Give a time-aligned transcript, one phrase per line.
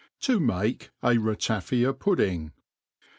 [0.21, 2.53] To make a Ratifia Pudding.